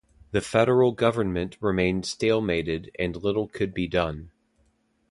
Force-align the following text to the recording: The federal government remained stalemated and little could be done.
The 0.31 0.41
federal 0.41 0.93
government 0.93 1.57
remained 1.61 2.05
stalemated 2.07 2.89
and 2.97 3.15
little 3.15 3.47
could 3.47 3.71
be 3.71 3.85
done. 3.87 4.31